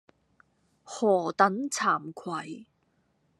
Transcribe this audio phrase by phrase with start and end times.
[0.83, 2.65] 何等慚愧。